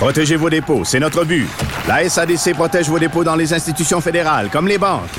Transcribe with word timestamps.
Protégez 0.00 0.36
vos 0.36 0.48
dépôts, 0.48 0.82
c'est 0.82 0.98
notre 0.98 1.24
but. 1.26 1.46
La 1.86 2.08
SADC 2.08 2.54
protège 2.54 2.88
vos 2.88 2.98
dépôts 2.98 3.22
dans 3.22 3.36
les 3.36 3.52
institutions 3.52 4.00
fédérales, 4.00 4.48
comme 4.50 4.66
les 4.66 4.78
banques. 4.78 5.10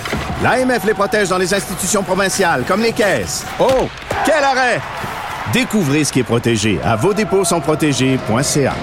L'AMF 0.41 0.83
les 0.85 0.95
protège 0.95 1.29
dans 1.29 1.37
les 1.37 1.53
institutions 1.53 2.01
provinciales, 2.01 2.63
comme 2.67 2.81
les 2.81 2.91
caisses. 2.91 3.45
Oh, 3.59 3.87
quel 4.25 4.43
arrêt! 4.43 4.81
Découvrez 5.53 6.03
ce 6.03 6.11
qui 6.11 6.21
est 6.21 6.23
protégé 6.23 6.79
à 6.83 6.95
vos 6.95 7.13
dépôts 7.13 7.45
sont 7.45 7.61
protégés.ca. 7.61 8.73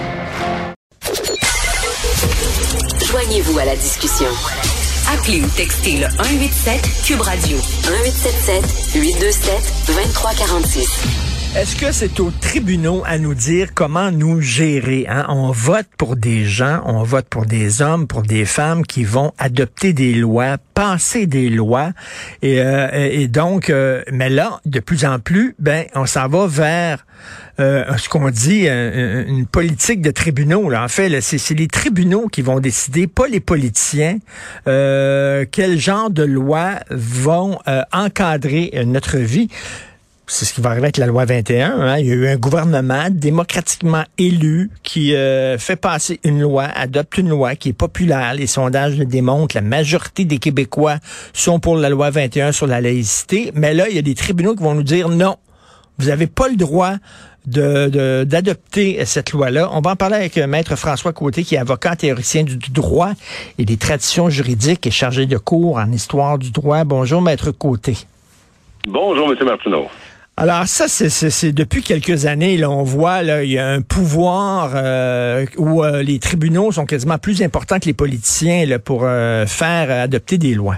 Joignez-vous 3.05 3.59
à 3.59 3.65
la 3.65 3.75
discussion. 3.75 4.29
Appelez 5.13 5.41
ou 5.41 5.47
textez 5.49 5.97
le 5.97 6.07
187 6.11 7.03
Cube 7.03 7.21
Radio 7.21 7.57
1877 7.57 8.95
827 8.95 9.73
2346. 9.87 11.28
Est-ce 11.55 11.75
que 11.75 11.91
c'est 11.91 12.19
aux 12.19 12.29
tribunaux 12.29 13.01
à 13.07 13.17
nous 13.17 13.33
dire 13.33 13.73
comment 13.73 14.11
nous 14.11 14.39
gérer? 14.39 15.07
hein? 15.09 15.25
On 15.29 15.51
vote 15.51 15.87
pour 15.97 16.15
des 16.15 16.45
gens, 16.45 16.81
on 16.85 17.01
vote 17.01 17.25
pour 17.27 17.47
des 17.47 17.81
hommes, 17.81 18.05
pour 18.05 18.21
des 18.21 18.45
femmes 18.45 18.85
qui 18.85 19.03
vont 19.03 19.33
adopter 19.39 19.91
des 19.91 20.13
lois, 20.13 20.57
passer 20.75 21.25
des 21.25 21.49
lois. 21.49 21.91
Et, 22.43 22.61
euh, 22.61 23.27
donc, 23.27 23.71
euh, 23.71 24.03
mais 24.11 24.29
là, 24.29 24.61
de 24.65 24.79
plus 24.79 25.05
en 25.05 25.17
plus, 25.17 25.55
ben, 25.57 25.85
on 25.95 26.05
s'en 26.05 26.27
va 26.27 26.45
vers 26.45 27.05
euh, 27.59 27.97
ce 27.97 28.07
qu'on 28.09 28.29
dit 28.29 28.67
euh, 28.67 29.25
une 29.27 29.47
politique 29.47 30.01
de 30.01 30.11
tribunaux. 30.11 30.69
Là. 30.69 30.83
En 30.83 30.87
fait, 30.87 31.19
c'est, 31.19 31.55
les 31.55 31.67
tribunaux 31.67 32.27
qui 32.27 32.43
vont 32.43 32.59
décider, 32.59 33.07
pas 33.07 33.27
les 33.27 33.39
politiciens, 33.39 34.19
euh, 34.67 35.45
quel 35.51 35.79
genre 35.79 36.11
de 36.11 36.23
lois 36.23 36.75
vont 36.91 37.57
euh, 37.67 37.81
encadrer 37.91 38.71
euh, 38.75 38.85
notre 38.85 39.17
vie. 39.17 39.49
C'est 40.31 40.45
ce 40.45 40.53
qui 40.53 40.61
va 40.61 40.69
arriver 40.69 40.85
avec 40.85 40.97
la 40.97 41.07
loi 41.07 41.25
21. 41.25 41.71
hein. 41.81 41.97
Il 41.97 42.05
y 42.05 42.11
a 42.11 42.13
eu 42.13 42.27
un 42.27 42.35
gouvernement 42.37 43.07
démocratiquement 43.09 44.03
élu 44.19 44.69
qui 44.83 45.15
euh, 45.15 45.57
fait 45.57 45.75
passer 45.75 46.19
une 46.23 46.39
loi, 46.39 46.65
adopte 46.65 47.17
une 47.17 47.29
loi 47.29 47.55
qui 47.55 47.69
est 47.69 47.73
populaire. 47.73 48.35
Les 48.35 48.45
sondages 48.45 48.95
le 48.95 49.05
démontrent. 49.05 49.55
La 49.55 49.61
majorité 49.61 50.25
des 50.25 50.37
Québécois 50.37 50.97
sont 51.33 51.59
pour 51.59 51.77
la 51.77 51.89
loi 51.89 52.11
21 52.11 52.51
sur 52.51 52.67
la 52.67 52.79
laïcité. 52.79 53.51
Mais 53.55 53.73
là, 53.73 53.89
il 53.89 53.95
y 53.95 53.97
a 53.97 54.03
des 54.03 54.13
tribunaux 54.13 54.53
qui 54.55 54.61
vont 54.61 54.75
nous 54.75 54.83
dire 54.83 55.09
non. 55.09 55.37
Vous 55.97 56.09
n'avez 56.09 56.27
pas 56.27 56.47
le 56.47 56.57
droit 56.57 56.93
de- 57.47 57.87
de- 57.87 58.23
d'adopter 58.23 59.03
cette 59.05 59.31
loi-là. 59.31 59.69
On 59.73 59.81
va 59.81 59.91
en 59.91 59.95
parler 59.95 60.17
avec 60.17 60.37
euh, 60.37 60.45
Maître 60.45 60.75
François 60.75 61.11
Côté, 61.11 61.43
qui 61.43 61.55
est 61.55 61.57
avocat 61.57 61.95
théoricien 61.95 62.43
du 62.43 62.55
droit 62.69 63.13
et 63.57 63.65
des 63.65 63.77
traditions 63.77 64.29
juridiques 64.29 64.85
et 64.85 64.91
chargé 64.91 65.25
de 65.25 65.37
cours 65.39 65.77
en 65.77 65.91
histoire 65.91 66.37
du 66.37 66.51
droit. 66.51 66.83
Bonjour, 66.83 67.19
Maître 67.19 67.49
Côté. 67.49 67.97
Bonjour, 68.87 69.31
M. 69.31 69.37
Martineau. 69.43 69.87
Alors 70.39 70.67
ça, 70.67 70.87
c'est- 70.87 71.51
depuis 71.51 71.81
quelques 71.83 72.25
années, 72.25 72.55
là, 72.55 72.69
on 72.69 72.83
voit, 72.83 73.23
là, 73.23 73.43
il 73.43 73.51
y 73.51 73.59
a 73.59 73.67
un 73.67 73.81
pouvoir 73.81 74.71
euh, 74.75 75.45
où 75.57 75.83
euh, 75.83 76.01
les 76.01 76.17
tribunaux 76.19 76.71
sont 76.71 76.85
quasiment 76.85 77.17
plus 77.17 77.41
importants 77.41 77.77
que 77.79 77.85
les 77.87 77.93
politiciens 77.93 78.65
pour 78.83 79.01
euh, 79.03 79.45
faire 79.45 79.91
adopter 79.91 80.37
des 80.37 80.53
lois. 80.53 80.77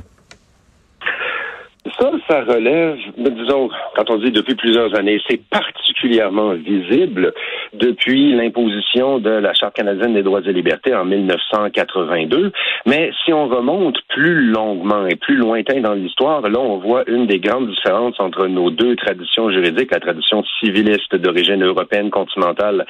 Ça, 2.02 2.10
ça 2.28 2.42
relève, 2.42 2.98
disons, 3.16 3.70
quand 3.96 4.10
on 4.10 4.18
dit 4.18 4.32
depuis 4.32 4.56
plusieurs 4.56 4.98
années, 4.98 5.22
c'est 5.30 5.40
particulièrement 5.52 6.54
visible 6.56 7.32
depuis 7.74 8.34
l'imposition 8.34 9.20
de 9.20 9.30
la 9.30 9.54
Charte 9.54 9.76
canadienne 9.76 10.16
des 10.16 10.24
droits 10.24 10.42
et 10.44 10.52
libertés 10.52 10.96
en 10.96 11.06
1982. 11.06 12.52
Mais 12.88 13.12
si 13.24 13.32
on 13.32 13.48
remonte 13.48 14.00
plus 14.10 14.48
longuement 14.48 15.06
et 15.06 15.16
plus 15.16 15.36
lointain 15.36 15.80
dans 15.82 15.94
l'histoire, 15.94 16.42
là, 16.42 16.60
on 16.60 16.80
voit 16.80 17.04
une 17.08 17.28
des 17.28 17.38
grandes 17.38 17.70
différences 17.70 18.20
entre 18.20 18.48
nos 18.48 18.72
deux 18.72 18.96
traditions 18.96 19.52
juridiques, 19.52 19.92
la 19.92 20.00
tradition 20.00 20.44
civiliste 20.60 21.16
d'origine 21.16 21.64
européenne 21.64 22.10
continentale, 22.10 22.88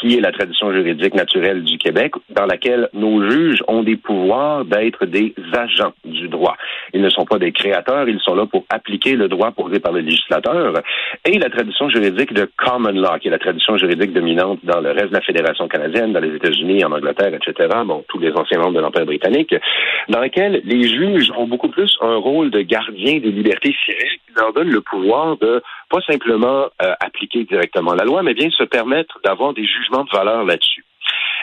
qui 0.00 0.16
est 0.16 0.20
la 0.20 0.30
tradition 0.30 0.72
juridique 0.72 1.14
naturelle 1.14 1.64
du 1.64 1.78
Québec, 1.78 2.12
dans 2.30 2.46
laquelle 2.46 2.88
nos 2.92 3.28
juges 3.28 3.64
ont 3.66 3.82
des 3.82 3.96
pouvoirs 3.96 4.64
d'être 4.64 5.04
des 5.06 5.34
agents 5.52 5.94
du 6.04 6.28
droit. 6.28 6.56
Ils 6.94 7.02
ne 7.02 7.10
sont 7.10 7.24
pas 7.24 7.40
des 7.40 7.50
créateurs, 7.50 8.08
ils 8.08 8.20
sont 8.20 8.36
là 8.36 8.46
pour 8.52 8.64
appliquer 8.68 9.16
le 9.16 9.28
droit 9.28 9.50
posé 9.50 9.80
par 9.80 9.92
le 9.92 10.00
législateur. 10.00 10.74
Et 11.24 11.38
la 11.38 11.50
tradition 11.50 11.88
juridique 11.88 12.32
de 12.32 12.48
common 12.56 12.92
law, 12.92 13.18
qui 13.18 13.28
est 13.28 13.30
la 13.30 13.38
tradition 13.38 13.76
juridique 13.76 14.12
dominante 14.12 14.60
dans 14.62 14.80
le 14.80 14.90
reste 14.90 15.08
de 15.08 15.14
la 15.14 15.22
Fédération 15.22 15.66
canadienne, 15.66 16.12
dans 16.12 16.20
les 16.20 16.36
États-Unis, 16.36 16.84
en 16.84 16.92
Angleterre, 16.92 17.34
etc., 17.34 17.68
bon, 17.84 18.04
tous 18.08 18.18
les 18.18 18.32
anciens 18.32 18.58
membres 18.58 18.74
de 18.74 18.80
l'Empire 18.80 19.06
britannique, 19.06 19.54
dans 20.08 20.20
laquelle 20.20 20.60
les 20.64 20.88
juges 20.88 21.32
ont 21.36 21.46
beaucoup 21.46 21.68
plus 21.68 21.96
un 22.02 22.16
rôle 22.16 22.50
de 22.50 22.60
gardien 22.60 23.18
des 23.18 23.32
libertés 23.32 23.74
civiles 23.84 24.18
qui 24.26 24.34
leur 24.36 24.52
donne 24.52 24.70
le 24.70 24.82
pouvoir 24.82 25.36
de 25.38 25.62
pas 25.88 26.00
simplement 26.02 26.66
euh, 26.82 26.94
appliquer 27.00 27.44
directement 27.44 27.94
la 27.94 28.04
loi, 28.04 28.22
mais 28.22 28.34
bien 28.34 28.50
se 28.50 28.64
permettre 28.64 29.18
d'avoir 29.24 29.54
des 29.54 29.64
jugements 29.64 30.04
de 30.04 30.10
valeur 30.10 30.44
là-dessus. 30.44 30.84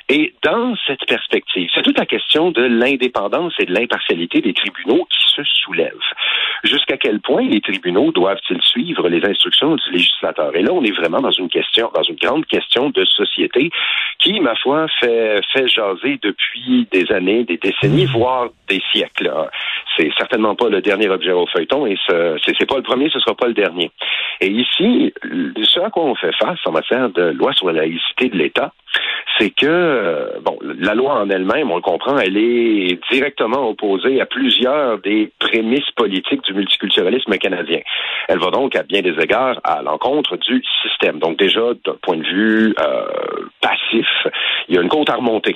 Et 0.08 0.34
dans 0.44 0.76
cette 0.88 1.06
perspective, 1.06 1.70
c'est 1.74 1.82
toute 1.82 2.00
la 2.00 2.06
question 2.06 2.52
de 2.52 2.62
l'indépendance 2.62 3.54
et 3.60 3.66
de 3.66 3.74
l'impartialité 3.74 4.42
des 4.42 4.54
tribunaux 4.54 5.08
qui 5.12 5.26
se 5.36 5.44
soulève. 5.44 6.00
Jusqu'à 6.64 6.98
quel 6.98 7.20
point 7.20 7.44
les 7.44 7.62
tribunaux 7.62 8.12
doivent-ils 8.12 8.62
suivre 8.62 9.08
les 9.10 9.24
instructions 9.26 9.76
du 9.76 9.92
législateur? 9.92 10.56
Et 10.56 10.62
là, 10.62 10.72
on 10.74 10.84
est 10.84 10.92
vraiment 10.92 11.22
dans 11.22 11.32
une 11.32 11.50
question, 11.50 11.92
dans 11.94 12.04
une 12.04 12.16
grande 12.16 12.46
question 12.46 12.90
de 12.90 13.06
société 13.06 13.70
qui, 14.20 14.40
ma 14.40 14.56
foi, 14.56 14.88
fait, 15.00 15.42
fait 15.54 15.68
jaser 15.68 16.20
depuis 16.22 16.88
des 16.92 17.12
années, 17.12 17.44
des 17.44 17.58
décennies, 17.58 18.06
voire 18.06 18.50
des 18.68 18.82
siècles. 18.92 19.32
C'est 19.98 20.12
certainement 20.18 20.56
pas 20.56 20.70
le 20.70 20.82
dernier 20.82 21.10
objet 21.10 21.32
au 21.32 21.46
feuilleton 21.48 21.86
et 21.86 21.98
ce, 22.08 22.38
c'est, 22.46 22.56
c'est 22.58 22.66
pas 22.66 22.78
le 22.78 22.84
premier, 22.84 23.10
ce 23.10 23.20
sera 23.20 23.36
pas 23.36 23.48
le 23.48 23.54
dernier. 23.54 23.92
Et 24.42 24.48
ici, 24.48 25.14
ce 25.64 25.80
à 25.80 25.90
quoi 25.90 26.04
on 26.04 26.16
fait 26.16 26.36
face 26.36 26.60
en 26.66 26.72
matière 26.72 27.10
de 27.10 27.32
loi 27.32 27.54
sur 27.54 27.68
la 27.68 27.82
laïcité 27.82 28.30
de 28.30 28.38
l'État, 28.38 28.74
c'est 29.38 29.52
que, 29.52 29.66
euh, 29.66 30.40
bon, 30.42 30.58
la 30.62 30.94
loi 30.94 31.14
en 31.14 31.30
elle-même, 31.30 31.72
on 31.72 31.78
le 31.78 31.82
comprend, 31.82 32.18
elle 32.18 32.38
est 32.38 33.00
directement 33.12 33.70
opposée 33.70 34.20
à 34.20 34.26
plusieurs 34.26 35.00
des 35.00 35.32
prémices 35.40 35.90
politiques 35.96 36.44
du 36.44 36.54
multiculturalisme 36.54 37.38
canadien. 37.38 37.80
Elle 38.28 38.40
va 38.40 38.52
donc, 38.52 38.76
à 38.76 38.84
bien 38.84 39.02
des 39.02 39.18
égards, 39.22 39.60
à 39.64 39.82
l'encontre 39.82 40.38
du 40.38 40.64
système. 40.84 41.20
Donc 41.20 41.38
déjà, 41.38 41.62
d'un 41.86 41.96
point 42.02 42.18
de 42.18 42.24
vue 42.24 42.76
euh, 42.80 43.06
passif, 43.62 44.08
il 44.68 44.76
y 44.76 44.78
a 44.78 44.82
une 44.82 44.90
côte 44.90 45.10
à 45.10 45.16
remonter. 45.16 45.56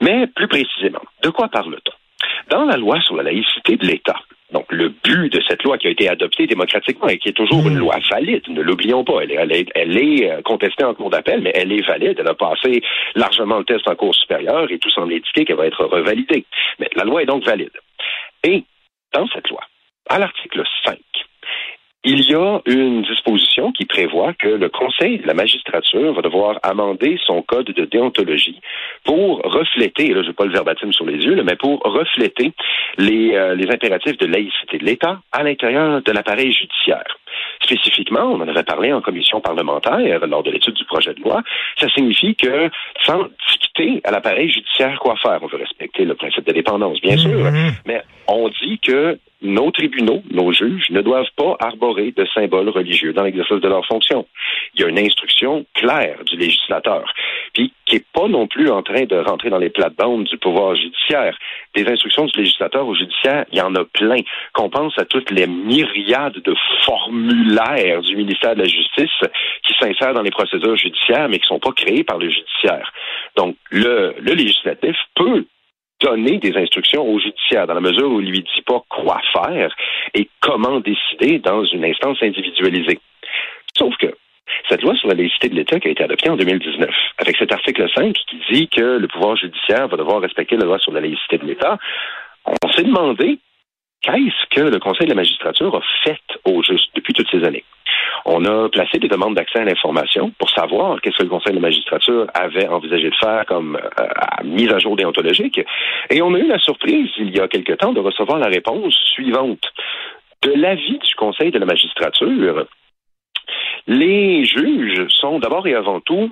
Mais 0.00 0.26
plus 0.26 0.48
précisément, 0.48 1.02
de 1.22 1.30
quoi 1.30 1.48
parle-t-on? 1.48 2.01
Dans 2.50 2.64
la 2.64 2.76
loi 2.76 3.00
sur 3.00 3.16
la 3.16 3.24
laïcité 3.24 3.76
de 3.76 3.86
l'État, 3.86 4.16
donc, 4.52 4.66
le 4.70 4.90
but 4.90 5.32
de 5.32 5.42
cette 5.48 5.62
loi 5.62 5.78
qui 5.78 5.86
a 5.86 5.90
été 5.90 6.08
adoptée 6.08 6.46
démocratiquement 6.46 7.08
et 7.08 7.18
qui 7.18 7.30
est 7.30 7.36
toujours 7.36 7.66
une 7.66 7.78
loi 7.78 7.96
valide, 8.10 8.46
ne 8.48 8.60
l'oublions 8.60 9.02
pas, 9.02 9.22
elle 9.22 9.32
est, 9.32 9.36
elle 9.36 9.52
est, 9.52 9.68
elle 9.74 9.96
est 9.96 10.30
euh, 10.30 10.42
contestée 10.42 10.84
en 10.84 10.94
cours 10.94 11.08
d'appel, 11.08 11.40
mais 11.40 11.52
elle 11.54 11.72
est 11.72 11.86
valide. 11.86 12.18
Elle 12.18 12.28
a 12.28 12.34
passé 12.34 12.82
largement 13.14 13.58
le 13.58 13.64
test 13.64 13.88
en 13.88 13.94
cours 13.94 14.14
supérieure 14.14 14.70
et 14.70 14.78
tout 14.78 14.90
semble 14.90 15.14
indiquer 15.14 15.46
qu'elle 15.46 15.56
va 15.56 15.66
être 15.66 15.84
revalidée. 15.86 16.44
Mais 16.78 16.90
la 16.96 17.04
loi 17.04 17.22
est 17.22 17.26
donc 17.26 17.44
valide. 17.44 17.72
Et 18.44 18.64
dans 19.14 19.26
cette 19.28 19.48
loi, 19.48 19.62
à 20.10 20.18
l'article 20.18 20.62
5, 20.84 20.98
il 22.04 22.28
y 22.28 22.34
a 22.34 22.60
une 22.66 23.02
disposition 23.02 23.70
qui 23.70 23.84
prévoit 23.84 24.34
que 24.34 24.48
le 24.48 24.68
Conseil 24.68 25.18
de 25.18 25.26
la 25.26 25.34
magistrature 25.34 26.12
va 26.12 26.22
devoir 26.22 26.58
amender 26.64 27.18
son 27.24 27.42
code 27.42 27.66
de 27.66 27.84
déontologie 27.84 28.60
pour 29.04 29.40
refléter, 29.44 30.10
et 30.10 30.14
là 30.14 30.22
je 30.22 30.28
n'ai 30.28 30.32
pas 30.32 30.44
le 30.44 30.52
verbatim 30.52 30.92
sur 30.92 31.04
les 31.04 31.24
yeux, 31.24 31.34
là, 31.34 31.44
mais 31.44 31.54
pour 31.54 31.80
refléter 31.80 32.52
les, 32.98 33.34
euh, 33.34 33.54
les 33.54 33.70
impératifs 33.70 34.18
de 34.18 34.26
laïcité 34.26 34.78
de 34.78 34.84
l'État 34.84 35.20
à 35.30 35.44
l'intérieur 35.44 36.02
de 36.02 36.12
l'appareil 36.12 36.52
judiciaire. 36.52 37.18
Spécifiquement, 37.62 38.24
on 38.24 38.40
en 38.40 38.48
avait 38.48 38.64
parlé 38.64 38.92
en 38.92 39.00
commission 39.00 39.40
parlementaire 39.40 40.26
lors 40.26 40.42
de 40.42 40.50
l'étude 40.50 40.74
du 40.74 40.84
projet 40.84 41.14
de 41.14 41.20
loi, 41.20 41.42
ça 41.78 41.88
signifie 41.90 42.34
que 42.34 42.68
sans 43.04 43.28
dicter 43.50 44.00
à 44.04 44.10
l'appareil 44.10 44.50
judiciaire 44.50 44.98
quoi 44.98 45.14
faire, 45.22 45.38
on 45.40 45.46
veut 45.46 45.58
respecter 45.58 46.04
le 46.04 46.14
principe 46.14 46.46
de 46.46 46.52
dépendance, 46.52 47.00
bien 47.00 47.16
sûr, 47.16 47.48
mais 47.86 48.02
on 48.26 48.48
dit 48.48 48.80
que 48.80 49.18
nos 49.42 49.70
tribunaux, 49.70 50.22
nos 50.30 50.52
juges, 50.52 50.90
ne 50.90 51.02
doivent 51.02 51.30
pas 51.36 51.56
arborer 51.60 52.12
de 52.12 52.26
symboles 52.34 52.68
religieux 52.68 53.12
dans 53.12 53.22
l'exercice 53.22 53.60
de 53.60 53.68
leurs 53.68 53.86
fonctions. 53.86 54.26
Il 54.74 54.80
y 54.80 54.84
a 54.84 54.88
une 54.88 54.98
instruction 54.98 55.66
claire 55.74 56.18
du 56.24 56.36
législateur, 56.36 57.12
puis 57.52 57.72
qui 57.86 57.96
n'est 57.96 58.04
pas 58.12 58.28
non 58.28 58.46
plus 58.46 58.70
en 58.70 58.82
train 58.82 59.04
de 59.04 59.16
rentrer 59.16 59.50
dans 59.50 59.58
les 59.58 59.70
plates-bandes 59.70 60.24
du 60.24 60.38
pouvoir 60.38 60.74
judiciaire. 60.76 61.36
Des 61.74 61.86
instructions 61.86 62.26
du 62.26 62.38
législateur 62.38 62.86
au 62.86 62.94
judiciaire, 62.94 63.44
il 63.52 63.58
y 63.58 63.60
en 63.60 63.74
a 63.74 63.84
plein. 63.84 64.20
Qu'on 64.54 64.70
pense 64.70 64.98
à 64.98 65.04
toutes 65.04 65.30
les 65.30 65.46
myriades 65.46 66.40
de 66.42 66.54
formulaires 66.84 68.00
du 68.02 68.16
ministère 68.16 68.54
de 68.54 68.62
la 68.62 68.68
Justice 68.68 69.10
qui 69.66 69.74
s'insèrent 69.78 70.14
dans 70.14 70.22
les 70.22 70.30
procédures 70.30 70.76
judiciaires, 70.76 71.28
mais 71.28 71.38
qui 71.38 71.44
ne 71.44 71.56
sont 71.56 71.60
pas 71.60 71.72
créés 71.72 72.04
par 72.04 72.18
le 72.18 72.30
judiciaire. 72.30 72.92
Donc, 73.36 73.56
le, 73.70 74.14
le 74.20 74.34
législatif 74.34 74.96
peut 75.14 75.44
donner 76.02 76.38
des 76.38 76.56
instructions 76.56 77.08
au 77.08 77.18
judiciaire 77.18 77.66
dans 77.66 77.74
la 77.74 77.80
mesure 77.80 78.10
où 78.10 78.20
il 78.20 78.30
lui 78.30 78.40
dit 78.40 78.62
pas 78.66 78.82
quoi 78.88 79.20
faire 79.32 79.74
et 80.14 80.28
comment 80.40 80.80
décider 80.80 81.38
dans 81.38 81.64
une 81.64 81.84
instance 81.84 82.18
individualisée. 82.22 82.98
Sauf 83.76 83.96
que 83.96 84.14
cette 84.68 84.82
loi 84.82 84.94
sur 84.96 85.08
la 85.08 85.14
laïcité 85.14 85.48
de 85.48 85.54
l'État 85.54 85.80
qui 85.80 85.88
a 85.88 85.90
été 85.90 86.04
adoptée 86.04 86.30
en 86.30 86.36
2019, 86.36 86.90
avec 87.18 87.36
cet 87.36 87.52
article 87.52 87.88
5 87.94 88.14
qui 88.14 88.40
dit 88.50 88.68
que 88.68 88.98
le 88.98 89.08
pouvoir 89.08 89.36
judiciaire 89.36 89.88
va 89.88 89.96
devoir 89.96 90.20
respecter 90.20 90.56
la 90.56 90.64
loi 90.64 90.78
sur 90.78 90.92
la 90.92 91.00
laïcité 91.00 91.38
de 91.38 91.46
l'État, 91.46 91.78
on 92.46 92.68
s'est 92.72 92.84
demandé 92.84 93.38
qu'est-ce 94.02 94.54
que 94.54 94.62
le 94.62 94.78
Conseil 94.78 95.06
de 95.06 95.12
la 95.12 95.16
magistrature 95.16 95.74
a 95.74 95.82
fait 96.04 96.20
au 96.44 96.62
juste 96.62 96.90
depuis 96.94 97.12
toutes 97.12 97.30
ces 97.30 97.44
années. 97.44 97.64
On 98.24 98.44
a 98.44 98.68
placé 98.68 98.98
des 98.98 99.08
demandes 99.08 99.34
d'accès 99.34 99.60
à 99.60 99.64
l'information 99.64 100.32
pour 100.38 100.50
savoir 100.50 101.00
qu'est-ce 101.00 101.18
que 101.18 101.22
le 101.22 101.28
Conseil 101.28 101.52
de 101.52 101.58
la 101.58 101.68
magistrature 101.68 102.26
avait 102.34 102.68
envisagé 102.68 103.10
de 103.10 103.14
faire 103.16 103.44
comme 103.46 103.76
euh, 103.76 104.44
mise 104.44 104.72
à 104.72 104.78
jour 104.78 104.96
déontologique. 104.96 105.60
Et 106.10 106.22
on 106.22 106.34
a 106.34 106.38
eu 106.38 106.46
la 106.46 106.58
surprise, 106.58 107.10
il 107.18 107.36
y 107.36 107.40
a 107.40 107.48
quelque 107.48 107.72
temps, 107.72 107.92
de 107.92 108.00
recevoir 108.00 108.38
la 108.38 108.48
réponse 108.48 108.94
suivante. 109.14 109.72
De 110.42 110.52
l'avis 110.54 110.98
du 110.98 111.14
Conseil 111.14 111.50
de 111.50 111.58
la 111.58 111.66
magistrature, 111.66 112.66
les 113.86 114.44
juges 114.44 115.06
sont 115.08 115.38
d'abord 115.38 115.66
et 115.66 115.74
avant 115.74 116.00
tout 116.00 116.30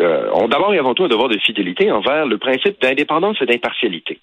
euh, 0.00 0.28
ont 0.32 0.48
d'abord 0.48 0.74
et 0.74 0.78
avant 0.78 0.94
tout 0.94 1.04
un 1.04 1.08
devoir 1.08 1.28
de 1.28 1.38
fidélité 1.38 1.90
envers 1.90 2.26
le 2.26 2.38
principe 2.38 2.80
d'indépendance 2.82 3.40
et 3.40 3.46
d'impartialité. 3.46 4.18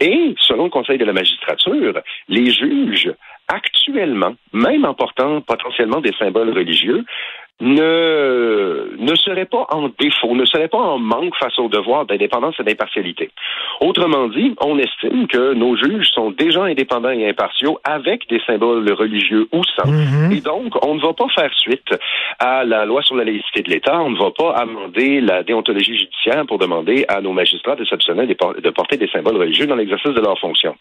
Et, 0.00 0.34
selon 0.38 0.64
le 0.64 0.70
Conseil 0.70 0.98
de 0.98 1.04
la 1.04 1.12
magistrature, 1.12 2.00
les 2.28 2.50
juges, 2.50 3.12
actuellement, 3.48 4.34
même 4.52 4.84
en 4.84 4.94
portant 4.94 5.40
potentiellement 5.40 6.00
des 6.00 6.12
symboles 6.18 6.50
religieux, 6.50 7.04
ne, 7.60 8.96
ne 8.98 9.14
serait 9.14 9.44
pas 9.44 9.66
en 9.70 9.88
défaut, 9.98 10.34
ne 10.34 10.44
serait 10.44 10.68
pas 10.68 10.78
en 10.78 10.98
manque 10.98 11.36
face 11.36 11.56
au 11.58 11.68
devoir 11.68 12.04
d'indépendance 12.04 12.56
et 12.58 12.64
d'impartialité. 12.64 13.30
Autrement 13.80 14.26
dit, 14.28 14.54
on 14.60 14.76
estime 14.78 15.28
que 15.28 15.54
nos 15.54 15.76
juges 15.76 16.08
sont 16.12 16.32
déjà 16.32 16.64
indépendants 16.64 17.10
et 17.10 17.28
impartiaux 17.28 17.78
avec 17.84 18.28
des 18.28 18.40
symboles 18.44 18.90
religieux 18.92 19.46
ou 19.52 19.62
sans. 19.76 19.90
Mhm. 19.90 20.32
Et 20.32 20.40
donc, 20.40 20.84
on 20.84 20.96
ne 20.96 21.00
va 21.00 21.12
pas 21.12 21.28
faire 21.28 21.52
suite 21.54 21.94
à 22.40 22.64
la 22.64 22.84
loi 22.84 23.02
sur 23.02 23.14
la 23.14 23.24
laïcité 23.24 23.62
de 23.62 23.70
l'État, 23.70 24.00
on 24.00 24.10
ne 24.10 24.18
va 24.18 24.32
pas 24.32 24.50
amender 24.56 25.20
la 25.20 25.44
déontologie 25.44 25.96
judiciaire 25.96 26.44
pour 26.46 26.58
demander 26.58 27.04
à 27.08 27.20
nos 27.20 27.32
magistrats 27.32 27.76
de 27.76 27.84
s'abstenir 27.84 28.26
de 28.26 28.70
porter 28.70 28.96
des 28.96 29.08
symboles 29.08 29.36
religieux 29.36 29.66
dans 29.66 29.76
l'exercice 29.76 30.12
de 30.12 30.20
leurs 30.20 30.38
fonctions. 30.40 30.76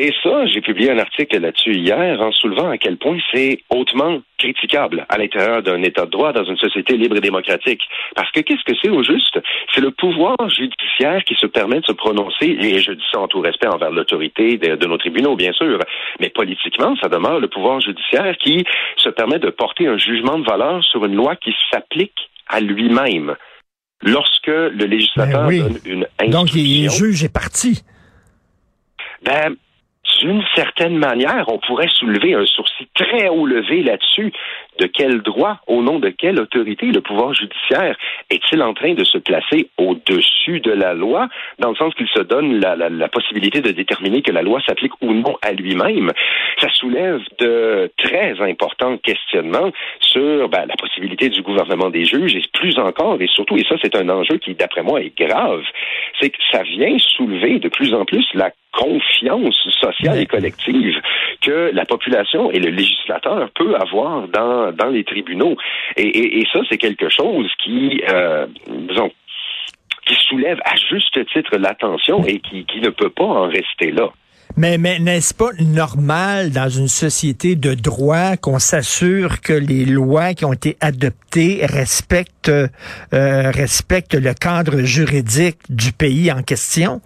Et 0.00 0.14
ça, 0.22 0.46
j'ai 0.46 0.60
publié 0.60 0.92
un 0.92 0.98
article 0.98 1.40
là-dessus 1.40 1.74
hier 1.74 2.20
en 2.20 2.30
soulevant 2.30 2.70
à 2.70 2.78
quel 2.78 2.98
point 2.98 3.18
c'est 3.32 3.58
hautement 3.68 4.20
critiquable 4.38 5.04
à 5.08 5.18
l'intérieur 5.18 5.60
d'un 5.60 5.82
État 5.82 6.06
de 6.06 6.10
droit 6.10 6.32
dans 6.32 6.44
une 6.44 6.56
société 6.56 6.96
libre 6.96 7.16
et 7.16 7.20
démocratique. 7.20 7.82
Parce 8.14 8.30
que 8.30 8.38
qu'est-ce 8.38 8.62
que 8.62 8.78
c'est 8.80 8.90
au 8.90 9.02
juste? 9.02 9.40
C'est 9.74 9.80
le 9.80 9.90
pouvoir 9.90 10.36
judiciaire 10.50 11.24
qui 11.24 11.34
se 11.34 11.46
permet 11.46 11.80
de 11.80 11.86
se 11.86 11.92
prononcer, 11.92 12.46
et 12.46 12.78
je 12.78 12.92
dis 12.92 13.02
ça 13.12 13.18
en 13.18 13.26
tout 13.26 13.40
respect 13.40 13.66
envers 13.66 13.90
l'autorité 13.90 14.56
de, 14.56 14.76
de 14.76 14.86
nos 14.86 14.98
tribunaux, 14.98 15.34
bien 15.34 15.52
sûr, 15.52 15.80
mais 16.20 16.28
politiquement, 16.28 16.94
ça 17.02 17.08
demeure 17.08 17.40
le 17.40 17.48
pouvoir 17.48 17.80
judiciaire 17.80 18.36
qui 18.38 18.64
se 18.98 19.08
permet 19.08 19.40
de 19.40 19.50
porter 19.50 19.88
un 19.88 19.98
jugement 19.98 20.38
de 20.38 20.44
valeur 20.44 20.84
sur 20.84 21.04
une 21.06 21.16
loi 21.16 21.34
qui 21.34 21.52
s'applique 21.72 22.30
à 22.46 22.60
lui-même. 22.60 23.34
Lorsque 24.02 24.46
le 24.46 24.84
législateur 24.84 25.42
Ben 25.42 25.48
oui. 25.48 25.58
donne 25.58 25.78
une 25.84 26.06
instruction... 26.20 26.40
Donc, 26.40 26.54
il 26.54 26.84
est 26.84 26.88
juge 26.88 27.24
est 27.24 27.34
parti. 27.34 27.82
Ben, 29.24 29.56
d'une 30.20 30.42
certaine 30.54 30.96
manière, 30.98 31.44
on 31.48 31.58
pourrait 31.58 31.88
soulever 31.88 32.34
un 32.34 32.46
sourcil 32.46 32.86
très 32.94 33.28
haut 33.28 33.46
levé 33.46 33.82
là-dessus. 33.82 34.32
De 34.78 34.86
quel 34.86 35.22
droit, 35.22 35.58
au 35.66 35.82
nom 35.82 35.98
de 35.98 36.08
quelle 36.08 36.40
autorité 36.40 36.86
le 36.86 37.00
pouvoir 37.00 37.34
judiciaire 37.34 37.96
est-il 38.30 38.62
en 38.62 38.74
train 38.74 38.94
de 38.94 39.04
se 39.04 39.18
placer 39.18 39.68
au-dessus 39.76 40.60
de 40.60 40.70
la 40.70 40.94
loi, 40.94 41.28
dans 41.58 41.70
le 41.70 41.76
sens 41.76 41.94
qu'il 41.94 42.08
se 42.08 42.20
donne 42.20 42.60
la, 42.60 42.76
la, 42.76 43.08
possibilité 43.08 43.60
de 43.60 43.72
déterminer 43.72 44.22
que 44.22 44.30
la 44.30 44.42
loi 44.42 44.60
s'applique 44.66 44.92
ou 45.00 45.12
non 45.12 45.36
à 45.42 45.52
lui-même? 45.52 46.12
Ça 46.60 46.68
soulève 46.70 47.20
de 47.40 47.90
très 47.96 48.40
importants 48.40 48.98
questionnements 48.98 49.70
sur 50.00 50.48
ben, 50.48 50.66
la 50.66 50.76
possibilité 50.76 51.28
du 51.28 51.42
gouvernement 51.42 51.90
des 51.90 52.04
juges 52.04 52.36
et 52.36 52.42
plus 52.52 52.78
encore, 52.78 53.20
et 53.20 53.26
surtout, 53.26 53.56
et 53.56 53.64
ça 53.68 53.76
c'est 53.82 53.96
un 53.96 54.08
enjeu 54.08 54.38
qui, 54.38 54.54
d'après 54.54 54.82
moi, 54.82 55.00
est 55.00 55.16
grave, 55.18 55.64
c'est 56.20 56.30
que 56.30 56.38
ça 56.50 56.62
vient 56.62 56.96
soulever 56.98 57.58
de 57.58 57.68
plus 57.68 57.94
en 57.94 58.04
plus 58.04 58.26
la 58.34 58.50
confiance 58.78 59.56
sociale 59.80 60.20
et 60.20 60.26
collective 60.26 60.94
que 61.40 61.70
la 61.72 61.84
population 61.84 62.50
et 62.52 62.60
le 62.60 62.70
législateur 62.70 63.50
peut 63.56 63.74
avoir 63.74 64.28
dans, 64.28 64.70
dans 64.72 64.88
les 64.88 65.02
tribunaux. 65.02 65.56
Et, 65.96 66.06
et, 66.06 66.40
et 66.40 66.46
ça, 66.52 66.60
c'est 66.68 66.78
quelque 66.78 67.08
chose 67.08 67.50
qui, 67.62 68.00
euh, 68.08 68.46
disons, 68.68 69.10
qui 70.06 70.14
soulève 70.14 70.60
à 70.64 70.76
juste 70.76 71.18
titre 71.32 71.56
l'attention 71.58 72.24
et 72.24 72.38
qui, 72.38 72.64
qui 72.66 72.80
ne 72.80 72.90
peut 72.90 73.10
pas 73.10 73.24
en 73.24 73.48
rester 73.48 73.90
là. 73.90 74.10
Mais, 74.60 74.76
mais 74.76 74.98
n'est-ce 74.98 75.34
pas 75.34 75.50
normal 75.60 76.50
dans 76.50 76.68
une 76.68 76.88
société 76.88 77.54
de 77.54 77.74
droit 77.74 78.36
qu'on 78.36 78.58
s'assure 78.58 79.40
que 79.40 79.52
les 79.52 79.84
lois 79.84 80.34
qui 80.34 80.44
ont 80.44 80.52
été 80.52 80.76
adoptées 80.80 81.60
respectent, 81.62 82.48
euh, 82.48 82.66
respectent 83.52 84.16
le 84.16 84.34
cadre 84.34 84.78
juridique 84.80 85.58
du 85.68 85.92
pays 85.92 86.32
en 86.32 86.42
question? 86.42 87.00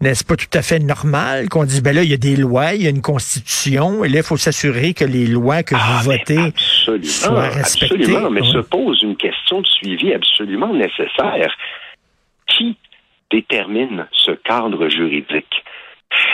N'est-ce 0.00 0.24
pas 0.24 0.36
tout 0.36 0.46
à 0.54 0.62
fait 0.62 0.78
normal 0.78 1.50
qu'on 1.50 1.64
dise, 1.64 1.82
ben 1.82 1.94
là, 1.94 2.04
il 2.04 2.10
y 2.10 2.14
a 2.14 2.16
des 2.16 2.36
lois, 2.36 2.72
il 2.72 2.82
y 2.84 2.86
a 2.86 2.90
une 2.90 3.02
constitution, 3.02 4.02
et 4.02 4.08
là, 4.08 4.20
il 4.20 4.22
faut 4.24 4.38
s'assurer 4.38 4.94
que 4.94 5.04
les 5.04 5.26
lois 5.26 5.62
que 5.62 5.74
Ah, 5.76 6.00
vous 6.02 6.08
mais 6.08 6.16
votez 6.16 6.54
soient 7.02 7.48
respectées? 7.50 7.96
Absolument, 7.96 8.30
mais 8.30 8.40
Ouais. 8.40 8.52
se 8.52 8.58
pose 8.60 9.02
une 9.02 9.16
question 9.16 9.60
de 9.60 9.66
suivi 9.66 10.14
absolument 10.14 10.72
nécessaire. 10.72 11.54
Qui 12.46 12.78
détermine 13.30 14.06
ce 14.12 14.30
cadre 14.30 14.88
juridique? 14.88 15.52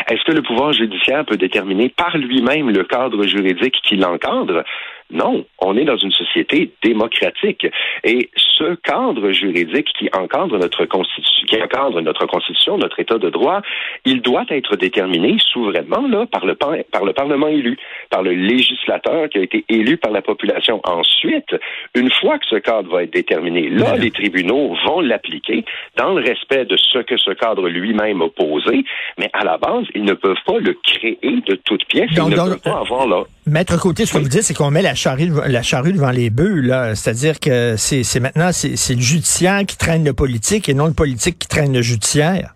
Est-ce 0.08 0.24
que 0.24 0.32
le 0.32 0.42
pouvoir 0.42 0.72
judiciaire 0.72 1.24
peut 1.24 1.36
déterminer 1.36 1.88
par 1.88 2.16
lui-même 2.16 2.70
le 2.70 2.84
cadre 2.84 3.24
juridique 3.24 3.76
qui 3.82 3.96
l'encadre? 3.96 4.64
Non, 5.10 5.44
on 5.58 5.76
est 5.76 5.84
dans 5.84 5.96
une 5.96 6.12
société 6.12 6.72
démocratique. 6.82 7.66
Et 8.04 8.30
ce 8.36 8.74
cadre 8.76 9.30
juridique 9.32 9.88
qui 9.98 10.08
encadre 10.12 10.58
notre 10.58 10.84
constitution, 10.84 11.46
qui 11.46 11.62
encadre 11.62 12.00
notre 12.00 12.26
constitution, 12.26 12.78
notre 12.78 13.00
état 13.00 13.18
de 13.18 13.28
droit, 13.30 13.60
il 14.04 14.22
doit 14.22 14.44
être 14.50 14.76
déterminé 14.76 15.36
souverainement 15.38 16.06
là 16.08 16.26
par 16.26 16.46
le 16.46 16.54
par, 16.54 17.04
le 17.04 17.12
parlement 17.12 17.48
élu, 17.48 17.76
par 18.10 18.22
le 18.22 18.32
législateur 18.32 19.28
qui 19.28 19.38
a 19.38 19.42
été 19.42 19.64
élu 19.68 19.96
par 19.96 20.12
la 20.12 20.22
population. 20.22 20.80
Ensuite, 20.84 21.56
une 21.94 22.10
fois 22.10 22.38
que 22.38 22.46
ce 22.46 22.56
cadre 22.56 22.90
va 22.90 23.02
être 23.02 23.12
déterminé, 23.12 23.68
là 23.68 23.96
les 23.96 24.10
tribunaux 24.10 24.76
vont 24.84 25.00
l'appliquer 25.00 25.64
dans 25.96 26.14
le 26.14 26.22
respect 26.22 26.64
de 26.66 26.76
ce 26.76 26.98
que 26.98 27.16
ce 27.16 27.32
cadre 27.32 27.68
lui-même 27.68 28.22
a 28.22 28.28
posé, 28.28 28.84
mais 29.18 29.30
à 29.32 29.44
la 29.44 29.58
base, 29.58 29.86
ils 29.94 30.04
ne 30.04 30.14
peuvent 30.14 30.36
pas 30.46 30.58
le 30.58 30.74
créer 30.84 31.18
de 31.22 31.54
toutes 31.64 31.84
pièces, 31.86 32.10
ils 32.12 32.28
ne 32.28 32.36
peuvent 32.36 32.62
pas 32.62 32.80
avoir 32.80 33.06
là 33.06 33.24
Maître 33.46 33.78
Côté, 33.80 34.06
ce 34.06 34.12
que 34.12 34.18
vous 34.18 34.28
dites, 34.28 34.42
c'est 34.42 34.54
qu'on 34.54 34.70
met 34.70 34.82
la 34.82 34.94
charrue, 34.94 35.30
la 35.46 35.62
charrue 35.62 35.92
devant 35.92 36.10
les 36.10 36.30
bœufs, 36.30 36.60
là. 36.60 36.94
C'est-à-dire 36.94 37.40
que 37.40 37.74
c'est 37.76 38.02
c'est 38.02 38.20
maintenant, 38.20 38.52
c'est 38.52 38.76
c'est 38.76 38.94
le 38.94 39.00
judiciaire 39.00 39.64
qui 39.66 39.76
traîne 39.76 40.04
le 40.04 40.12
politique 40.12 40.68
et 40.68 40.74
non 40.74 40.86
le 40.86 40.92
politique 40.92 41.38
qui 41.38 41.48
traîne 41.48 41.72
le 41.72 41.82
judiciaire. 41.82 42.54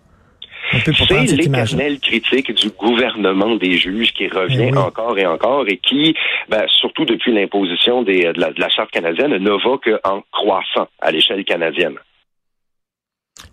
C'est 0.73 1.37
l'éternelle 1.37 2.01
critique 2.01 2.53
du 2.55 2.71
gouvernement 2.71 3.55
des 3.57 3.79
juges 3.79 4.13
qui 4.13 4.29
revient 4.29 4.71
oui. 4.73 4.77
encore 4.77 5.17
et 5.19 5.27
encore 5.27 5.65
et 5.69 5.77
qui, 5.79 6.15
ben, 6.49 6.65
surtout 6.81 7.05
depuis 7.05 7.33
l'imposition 7.33 8.03
des- 8.03 8.33
de, 8.33 8.41
la, 8.41 8.51
de 8.51 8.61
la 8.61 8.69
Charte 8.71 8.91
canadienne, 8.91 9.37
ne 9.37 9.51
va 9.51 9.79
qu'en 10.03 10.23
croissant 10.33 10.89
à 11.01 11.13
l'échelle 11.13 11.45
canadienne. 11.45 11.95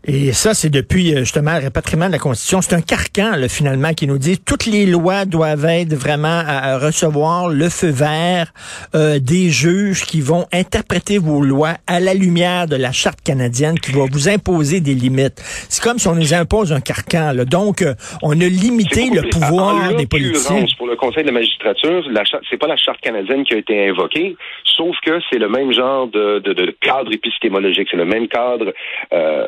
Et 0.08 0.32
ça, 0.34 0.56
c'est 0.56 0.70
depuis 0.72 1.14
euh, 1.14 1.20
justement 1.20 1.58
le 1.60 1.64
rapatriement 1.66 2.08
de 2.08 2.12
la 2.14 2.18
Constitution. 2.18 2.62
C'est 2.62 2.74
un 2.76 2.82
carcan, 2.82 3.36
là, 3.36 3.48
finalement, 3.48 3.94
qui 3.94 4.08
nous 4.08 4.18
dit 4.18 4.40
toutes 4.40 4.66
les 4.66 4.88
lois 4.88 5.26
doivent 5.26 5.66
être 5.66 5.94
vraiment 5.94 6.40
à, 6.44 6.74
à 6.74 6.78
recevoir 6.80 7.50
le 7.50 7.70
feu 7.70 7.90
vert 7.92 8.52
euh, 8.96 9.20
des 9.20 9.52
juges 9.52 10.06
qui 10.06 10.22
vont 10.22 10.48
interpréter 10.52 11.20
vos 11.20 11.42
lois 11.42 11.76
à 11.86 12.00
la 12.00 12.16
lumière 12.16 12.66
de 12.68 12.76
la 12.78 12.92
Charte 12.92 13.20
canadienne 13.24 13.80
qui 13.80 13.92
va 13.92 14.06
vous 14.12 14.28
imposer 14.28 14.80
des 14.80 14.96
limites. 14.96 15.40
C'est 15.70 15.84
comme 15.84 16.00
si 16.00 16.08
on 16.08 16.16
nous 16.16 16.34
impose 16.34 16.74
un 16.74 16.82
carcan. 16.82 17.32
Là. 17.34 17.46
Donc, 17.46 17.84
euh, 17.84 17.94
on 18.24 18.32
a 18.42 18.46
limité 18.46 19.10
le 19.12 19.30
pouvoir 19.30 19.94
des 19.96 20.08
politiciens. 20.08 20.66
Pour 20.80 20.88
le 20.88 20.96
Conseil 20.96 21.22
de 21.24 21.28
la 21.28 21.34
magistrature, 21.34 22.04
la 22.10 22.24
c'est 22.50 22.58
pas 22.58 22.68
la 22.68 22.78
charte 22.78 23.02
canadienne 23.02 23.44
qui 23.44 23.54
a 23.54 23.58
été 23.58 23.90
invoquée, 23.90 24.36
sauf 24.64 24.96
que 25.06 25.20
c'est 25.30 25.38
le 25.38 25.48
même 25.50 25.72
genre 25.74 26.08
de, 26.08 26.40
de- 26.40 26.54
de 26.54 26.76
cadre 26.82 27.12
épistémologique, 27.14 27.88
c'est 27.92 27.98
le 27.98 28.06
même 28.06 28.28
cadre 28.28 28.74
euh, 29.14 29.48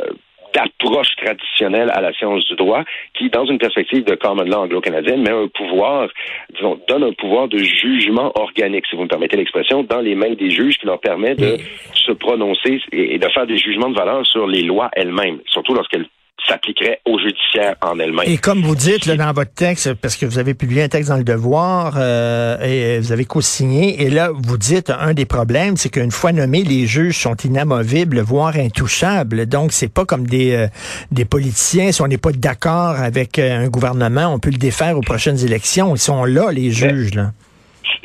d'approche 0.54 1.16
traditionnelle 1.18 1.90
à 1.94 2.02
la 2.02 2.14
science 2.14 2.46
du 2.48 2.56
droit 2.56 2.84
qui, 3.14 3.30
dans 3.30 3.46
une 3.46 3.58
perspective 3.58 4.04
de 4.04 4.16
common 4.16 4.44
law 4.44 4.64
anglo-canadienne, 4.64 5.22
met 5.22 5.32
un 5.32 5.48
pouvoir, 5.48 6.10
disons, 6.54 6.80
donne 6.88 7.04
un 7.04 7.14
pouvoir 7.14 7.48
de 7.48 7.58
jugement 7.58 8.32
organique, 8.36 8.86
si 8.88 8.96
vous 8.96 9.04
me 9.04 9.08
permettez 9.08 9.38
l'expression, 9.38 9.84
dans 9.84 10.02
les 10.02 10.16
mains 10.16 10.34
des 10.34 10.50
juges 10.50 10.78
qui 10.78 10.86
leur 10.86 11.00
permet 11.00 11.36
de 11.36 11.58
se 11.94 12.12
prononcer 12.12 12.80
et 12.92 13.18
de 13.18 13.30
faire 13.30 13.48
des 13.48 13.58
jugements 13.58 13.90
de 13.90 13.96
valeur 13.96 14.26
sur 14.26 14.48
les 14.48 14.62
lois 14.62 14.90
elles-mêmes, 14.94 15.40
surtout 15.48 15.74
lorsqu'elles 15.74 16.08
s'appliquerait 16.48 17.00
au 17.06 17.18
judiciaire 17.20 17.76
en 17.82 18.00
elle-même. 18.00 18.26
Et 18.26 18.38
comme 18.38 18.62
vous 18.62 18.76
dites 18.76 19.06
là, 19.06 19.16
dans 19.16 19.32
votre 19.34 19.54
texte, 19.54 19.94
parce 19.96 20.16
que 20.16 20.26
vous 20.26 20.40
avez 20.40 20.54
publié 20.54 20.84
un 20.84 20.88
texte 20.88 21.10
dans 21.10 21.18
Le 21.18 21.24
Devoir 21.24 21.96
euh, 21.98 22.58
et 22.62 23.00
vous 23.00 23.12
avez 23.12 23.26
co-signé, 23.26 24.04
et 24.04 24.10
là, 24.10 24.30
vous 24.34 24.58
dites 24.58 24.90
un 24.90 25.14
des 25.14 25.26
problèmes, 25.26 25.78
c'est 25.78 25.90
qu'une 25.90 26.12
fois 26.12 26.32
nommés, 26.32 26.64
les 26.64 26.86
juges 26.86 27.18
sont 27.18 27.36
inamovibles, 27.36 28.20
voire 28.22 28.56
intouchables. 28.58 29.46
Donc, 29.46 29.72
c'est 29.72 29.92
pas 29.92 30.06
comme 30.06 30.28
des, 30.28 30.54
euh, 30.54 30.68
des 31.12 31.26
politiciens. 31.26 31.92
Si 31.92 32.02
on 32.02 32.08
n'est 32.08 32.18
pas 32.18 32.32
d'accord 32.32 32.96
avec 33.00 33.40
euh, 33.40 33.66
un 33.66 33.68
gouvernement, 33.68 34.34
on 34.34 34.40
peut 34.40 34.52
le 34.52 34.58
défaire 34.58 34.98
aux 34.98 35.02
prochaines 35.02 35.44
élections. 35.44 35.96
Ils 35.96 36.00
sont 36.00 36.26
là, 36.26 36.52
les 36.52 36.72
juges. 36.72 37.14
Là. 37.14 37.32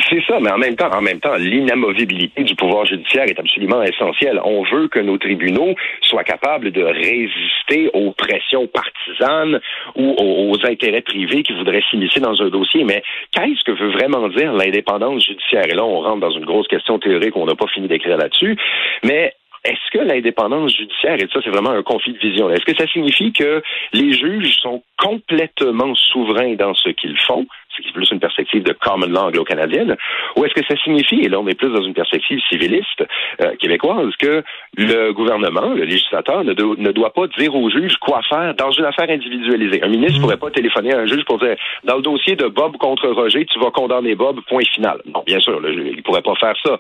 C'est 0.09 0.23
ça, 0.27 0.39
mais 0.41 0.51
en 0.51 0.59
même 0.59 0.77
temps, 0.77 0.91
en 0.91 1.03
même 1.03 1.21
temps, 1.21 1.35
l'inamovibilité 1.37 2.43
du 2.43 2.55
pouvoir 2.55 2.87
judiciaire 2.87 3.25
est 3.25 3.39
absolument 3.39 3.83
essentielle. 3.83 4.41
On 4.43 4.63
veut 4.63 4.89
que 4.89 5.01
nos 5.01 5.19
tribunaux 5.19 5.75
soient 6.01 6.25
capables 6.25 6.71
de 6.71 6.83
résister 6.83 7.91
aux 7.93 8.13
pressions 8.13 8.67
partisanes 8.69 9.61
ou 9.97 10.15
aux, 10.19 10.67
intérêts 10.67 11.03
privés 11.03 11.43
qui 11.43 11.53
voudraient 11.53 11.83
s'immiscer 11.91 12.21
dans 12.21 12.41
un 12.43 12.49
dossier. 12.49 12.85
Mais 12.85 13.03
qu'est-ce 13.33 13.63
que 13.65 13.73
veut 13.73 13.91
vraiment 13.91 14.29
dire 14.29 14.53
l'indépendance 14.53 15.27
judiciaire? 15.27 15.67
Et 15.69 15.75
là, 15.75 15.85
on 15.85 16.01
rentre 16.01 16.21
dans 16.21 16.31
une 16.31 16.45
grosse 16.45 16.69
question 16.69 16.99
théorique 16.99 17.33
qu'on 17.33 17.47
n'a 17.47 17.55
pas 17.55 17.69
fini 17.69 17.87
d'écrire 17.87 18.17
là-dessus. 18.17 18.57
Mais 19.05 19.35
est-ce 19.65 19.91
que 19.93 19.99
l'indépendance 19.99 20.75
judiciaire, 20.75 21.17
et 21.17 21.27
ça 21.33 21.41
c'est 21.43 21.51
vraiment 21.51 21.71
un 21.71 21.83
conflit 21.83 22.13
de 22.13 22.19
vision, 22.19 22.49
est-ce 22.51 22.65
que 22.65 22.77
ça 22.77 22.87
signifie 22.87 23.33
que 23.33 23.63
les 23.93 24.13
juges 24.13 24.57
sont 24.63 24.83
complètement 24.97 25.95
souverains 25.95 26.55
dans 26.55 26.75
ce 26.75 26.91
qu'ils 26.91 27.19
font, 27.19 27.47
ce 27.79 27.83
qui 27.83 27.89
est 27.89 27.93
plus 27.93 28.11
une 28.11 28.21
perspective 28.21 28.63
de 28.63 28.73
common 28.73 29.07
law 29.07 29.29
anglo-canadienne, 29.29 29.97
ou 30.37 30.45
est-ce 30.45 30.55
que 30.55 30.67
ça 30.67 30.77
signifie, 30.83 31.21
et 31.23 31.29
là 31.29 31.39
on 31.41 31.47
est 31.47 31.55
plus 31.55 31.71
dans 31.71 31.83
une 31.83 31.95
perspective 31.95 32.41
civiliste 32.49 33.05
euh, 33.43 33.55
québécoise, 33.57 34.15
que 34.19 34.43
le 34.77 35.13
gouvernement, 35.13 35.75
le 35.75 35.85
législateur, 35.85 36.45
ne, 36.45 36.53
doit 36.53 37.13
pas 37.13 37.27
dire 37.39 37.55
aux 37.55 37.71
juges 37.71 37.97
quoi 37.97 38.21
faire 38.29 38.55
dans 38.55 38.71
une 38.71 38.85
affaire 38.85 39.09
individualisée. 39.11 39.83
Un 39.83 39.89
ministre 39.89 40.15
ne 40.15 40.19
mmh. 40.19 40.23
pourrait 40.23 40.37
pas 40.37 40.51
téléphoner 40.51 40.95
à 40.95 40.99
un 40.99 41.07
juge 41.07 41.25
pour 41.25 41.39
dire, 41.39 41.57
dans 41.85 41.97
le 41.97 42.03
dossier 42.03 42.37
de 42.37 42.47
Bob 42.47 42.77
contre 42.77 43.09
Roger, 43.09 43.47
tu 43.47 43.59
vas 43.59 43.71
condamner 43.71 44.15
Bob, 44.15 44.41
point 44.49 44.65
final. 44.75 45.01
Non, 45.07 45.23
bien 45.27 45.41
sûr, 45.41 45.61
il 45.69 45.97
ne 45.97 46.03
pourrait 46.03 46.23
pas 46.23 46.35
faire 46.35 46.55
ça. 46.65 46.79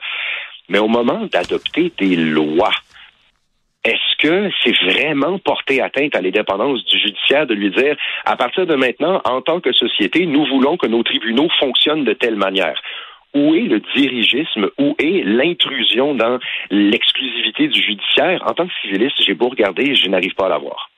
Mais 0.69 0.79
au 0.79 0.89
moment 0.89 1.27
d'adopter 1.33 1.93
des 1.99 2.17
lois, 2.17 2.73
que 4.19 4.51
c'est 4.63 4.77
vraiment 4.85 5.39
porter 5.39 5.81
atteinte 5.81 6.15
à 6.15 6.21
l'indépendance 6.21 6.85
du 6.85 6.99
judiciaire 6.99 7.47
de 7.47 7.55
lui 7.55 7.71
dire, 7.71 7.97
à 8.25 8.37
partir 8.37 8.67
de 8.67 8.75
maintenant, 8.75 9.21
en 9.25 9.41
tant 9.41 9.61
que 9.61 9.73
société, 9.73 10.27
nous 10.27 10.45
voulons 10.47 10.77
que 10.77 10.87
nos 10.87 11.03
tribunaux 11.03 11.49
fonctionnent 11.61 12.05
de 12.05 12.13
telle 12.13 12.37
manière? 12.37 12.81
Où 13.35 13.55
est 13.55 13.69
le 13.69 13.81
dirigisme? 13.95 14.71
Où 14.79 14.97
est 14.99 15.23
l'intrusion 15.25 16.15
dans 16.15 16.39
l'exclusivité 16.71 17.69
du 17.69 17.81
judiciaire? 17.81 18.43
En 18.47 18.55
tant 18.55 18.67
que 18.67 18.73
civiliste, 18.83 19.23
j'ai 19.25 19.35
beau 19.35 19.49
regarder, 19.49 19.95
je 19.95 20.09
n'arrive 20.09 20.35
pas 20.35 20.47
à 20.47 20.51
la 20.51 20.59
voir. 20.59 20.91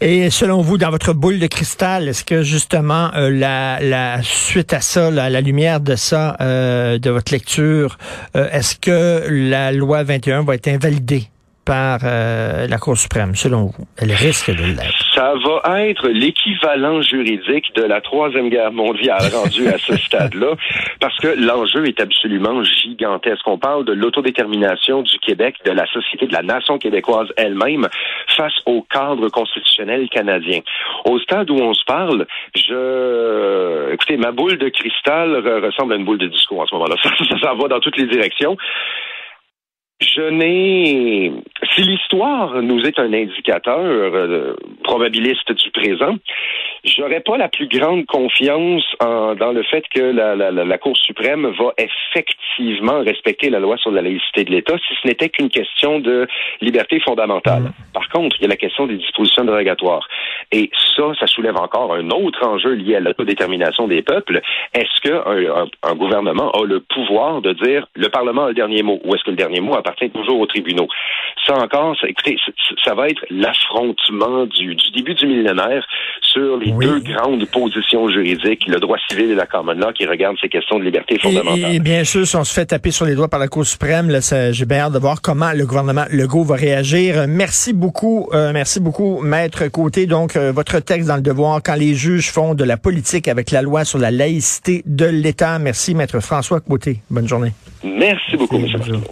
Et 0.00 0.30
selon 0.30 0.62
vous, 0.62 0.78
dans 0.78 0.90
votre 0.90 1.12
boule 1.12 1.38
de 1.38 1.46
cristal, 1.46 2.08
est-ce 2.08 2.24
que 2.24 2.42
justement 2.42 3.10
euh, 3.14 3.30
la, 3.30 4.22
suite 4.22 4.72
à 4.72 4.80
ça, 4.80 5.10
la, 5.10 5.28
la 5.28 5.40
lumière 5.40 5.80
de 5.80 5.94
ça, 5.94 6.36
euh, 6.40 6.98
de 6.98 7.10
votre 7.10 7.32
lecture, 7.32 7.98
euh, 8.36 8.48
est-ce 8.50 8.76
que 8.76 9.26
la 9.28 9.72
loi 9.72 10.02
21 10.02 10.44
va 10.44 10.54
être 10.54 10.68
invalidée? 10.68 11.24
Par 11.70 12.00
euh, 12.02 12.66
la 12.66 12.78
Cour 12.78 12.96
suprême, 12.96 13.36
selon 13.36 13.66
vous? 13.66 13.86
Elle 13.96 14.10
risque 14.10 14.50
de 14.50 14.64
l'être. 14.74 15.14
Ça 15.14 15.34
va 15.34 15.86
être 15.86 16.08
l'équivalent 16.08 17.00
juridique 17.00 17.72
de 17.76 17.84
la 17.84 18.00
Troisième 18.00 18.48
Guerre 18.48 18.72
mondiale 18.72 19.22
rendue 19.32 19.68
à 19.68 19.78
ce 19.78 19.96
stade-là, 19.96 20.56
parce 20.98 21.16
que 21.18 21.28
l'enjeu 21.28 21.86
est 21.86 22.00
absolument 22.00 22.64
gigantesque. 22.64 23.46
On 23.46 23.56
parle 23.56 23.84
de 23.84 23.92
l'autodétermination 23.92 25.02
du 25.02 25.16
Québec, 25.20 25.58
de 25.64 25.70
la 25.70 25.86
société, 25.86 26.26
de 26.26 26.32
la 26.32 26.42
nation 26.42 26.76
québécoise 26.76 27.28
elle-même 27.36 27.86
face 28.36 28.58
au 28.66 28.82
cadre 28.90 29.28
constitutionnel 29.28 30.08
canadien. 30.08 30.62
Au 31.04 31.20
stade 31.20 31.52
où 31.52 31.54
on 31.54 31.74
se 31.74 31.84
parle, 31.84 32.26
je... 32.56 33.92
Écoutez, 33.92 34.16
ma 34.16 34.32
boule 34.32 34.58
de 34.58 34.70
cristal 34.70 35.36
ressemble 35.64 35.92
à 35.92 35.96
une 35.96 36.04
boule 36.04 36.18
de 36.18 36.26
disco 36.26 36.60
en 36.60 36.66
ce 36.66 36.74
moment-là. 36.74 36.96
Ça, 37.04 37.10
ça, 37.16 37.38
ça 37.40 37.54
va 37.54 37.68
dans 37.68 37.78
toutes 37.78 37.96
les 37.96 38.06
directions. 38.06 38.56
Je 40.00 40.30
n'ai. 40.30 41.32
Si 41.74 41.82
l'histoire 41.82 42.62
nous 42.62 42.80
est 42.84 42.98
un 42.98 43.12
indicateur 43.12 43.78
euh, 43.78 44.56
probabiliste 44.82 45.52
du 45.52 45.70
présent, 45.70 46.16
j'aurais 46.84 47.20
pas 47.20 47.36
la 47.36 47.48
plus 47.48 47.68
grande 47.68 48.06
confiance 48.06 48.82
dans 49.00 49.52
le 49.52 49.62
fait 49.62 49.84
que 49.94 50.00
la, 50.00 50.34
la, 50.34 50.50
la, 50.50 50.78
Cour 50.78 50.96
suprême 50.96 51.52
va 51.58 51.72
effectivement 51.76 53.00
respecter 53.00 53.50
la 53.50 53.60
loi 53.60 53.76
sur 53.76 53.90
la 53.90 54.00
laïcité 54.00 54.44
de 54.44 54.50
l'État 54.50 54.76
si 54.78 54.94
ce 55.02 55.06
n'était 55.06 55.28
qu'une 55.28 55.50
question 55.50 56.00
de 56.00 56.26
liberté 56.62 56.98
fondamentale. 57.00 57.62
Mmh. 57.62 57.92
Par 57.92 58.08
contre, 58.08 58.36
il 58.38 58.42
y 58.42 58.46
a 58.46 58.48
la 58.48 58.56
question 58.56 58.86
des 58.86 58.96
dispositions 58.96 59.44
dérogatoires. 59.44 60.08
Et 60.52 60.70
ça, 60.96 61.12
ça 61.18 61.26
soulève 61.26 61.56
encore 61.56 61.94
un 61.94 62.08
autre 62.10 62.46
enjeu 62.46 62.72
lié 62.72 62.96
à 62.96 63.00
l'autodétermination 63.00 63.86
des 63.86 64.02
peuples. 64.02 64.40
Est-ce 64.74 65.00
qu'un 65.02 65.66
un, 65.82 65.94
gouvernement 65.94 66.50
a 66.50 66.64
le 66.64 66.80
pouvoir 66.80 67.42
de 67.42 67.52
dire 67.52 67.86
le 67.94 68.08
Parlement 68.08 68.44
a 68.44 68.48
le 68.48 68.54
dernier 68.54 68.82
mot 68.82 68.98
ou 69.04 69.14
est-ce 69.14 69.24
que 69.24 69.30
le 69.30 69.36
dernier 69.36 69.60
mot 69.60 69.74
appartient 69.90 70.10
toujours 70.10 70.40
aux 70.40 70.46
tribunaux? 70.46 70.88
Ça 71.46 71.54
encore, 71.54 71.96
ça, 72.00 72.08
écoutez, 72.08 72.36
ça 72.84 72.94
va 72.94 73.08
être 73.08 73.24
l'affrontement 73.30 74.46
du, 74.46 74.74
du 74.74 74.90
début 74.90 75.14
du 75.14 75.26
millénaire 75.26 75.86
sur 76.22 76.56
les 76.58 76.72
deux 76.72 77.00
grandes 77.00 77.44
positions 77.46 78.08
juridiques, 78.08 78.66
le 78.66 78.78
droit 78.78 78.98
civil 79.08 79.30
et 79.30 79.34
la 79.34 79.46
common 79.46 79.72
law, 79.72 79.92
qui 79.92 80.06
regardent 80.06 80.38
ces 80.40 80.48
questions 80.48 80.78
de 80.78 80.84
liberté 80.84 81.18
fondamentale. 81.18 81.74
Et, 81.74 81.80
bien 81.80 82.04
sûr, 82.04 82.26
si 82.26 82.36
on 82.36 82.44
se 82.44 82.52
fait 82.52 82.66
taper 82.66 82.90
sur 82.90 83.06
les 83.06 83.14
doigts 83.14 83.28
par 83.28 83.40
la 83.40 83.48
Cour 83.48 83.66
suprême, 83.66 84.10
j'ai 84.52 84.66
bien 84.66 84.78
hâte 84.78 84.92
de 84.92 84.98
voir 84.98 85.20
comment 85.22 85.52
le 85.52 85.66
gouvernement 85.66 86.04
Legault 86.10 86.44
va 86.44 86.56
réagir. 86.56 87.26
Merci 87.28 87.72
beaucoup, 87.72 88.28
euh, 88.32 88.52
merci 88.52 88.80
beaucoup, 88.80 89.20
Maître 89.22 89.66
Côté. 89.68 90.06
Donc, 90.06 90.36
euh, 90.36 90.52
votre 90.52 90.78
texte 90.80 91.08
dans 91.08 91.16
le 91.16 91.22
devoir, 91.22 91.60
quand 91.64 91.74
les 91.74 91.94
juges 91.94 92.30
font 92.30 92.54
de 92.54 92.64
la 92.64 92.76
politique 92.76 93.28
avec 93.28 93.50
la 93.50 93.62
loi 93.62 93.84
sur 93.84 93.98
la 93.98 94.10
laïcité 94.10 94.82
de 94.86 95.06
l'État. 95.06 95.58
Merci, 95.58 95.94
Maître 95.94 96.20
François 96.20 96.60
Côté. 96.60 96.98
Bonne 97.10 97.26
journée. 97.26 97.52
Merci 97.82 98.36
beaucoup, 98.36 98.56
M. 98.56 99.02